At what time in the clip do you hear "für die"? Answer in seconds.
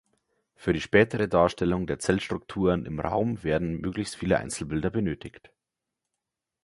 0.55-0.81